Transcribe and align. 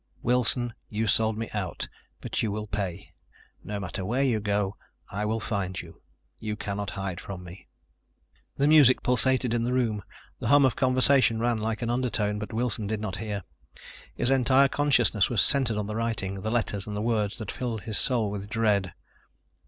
Wilson, 0.23 0.73
you 0.89 1.05
sold 1.05 1.37
me 1.37 1.47
out. 1.53 1.87
But 2.21 2.41
you 2.41 2.51
will 2.51 2.65
pay. 2.65 3.13
No 3.63 3.79
matter 3.79 4.03
where 4.03 4.23
you 4.23 4.39
go, 4.39 4.75
I 5.11 5.25
will 5.25 5.39
find 5.39 5.79
you. 5.79 6.01
You 6.39 6.55
cannot 6.55 6.89
hide 6.89 7.21
from 7.21 7.43
me. 7.43 7.67
The 8.57 8.67
music 8.67 9.03
pulsated 9.03 9.53
in 9.53 9.61
the 9.63 9.73
room, 9.73 10.01
the 10.39 10.47
hum 10.47 10.65
of 10.65 10.75
conversation 10.75 11.39
ran 11.39 11.59
like 11.59 11.83
an 11.83 11.91
undertone, 11.91 12.39
but 12.39 12.51
Wilson 12.51 12.87
did 12.87 12.99
not 12.99 13.17
hear. 13.17 13.43
His 14.15 14.31
entire 14.31 14.69
consciousness 14.69 15.29
was 15.29 15.39
centered 15.43 15.77
on 15.77 15.85
the 15.85 15.95
writing, 15.95 16.41
the 16.41 16.49
letters 16.49 16.87
and 16.87 16.95
the 16.95 17.01
words 17.03 17.37
that 17.37 17.51
filled 17.51 17.81
his 17.81 17.99
soul 17.99 18.31
with 18.31 18.49
dread. 18.49 18.93